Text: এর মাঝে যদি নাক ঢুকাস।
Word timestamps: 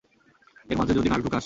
এর 0.69 0.77
মাঝে 0.77 0.93
যদি 0.93 1.09
নাক 1.09 1.21
ঢুকাস। 1.21 1.39